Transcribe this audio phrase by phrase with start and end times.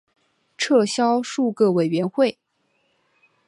[0.57, 2.39] 撤销数个委员会。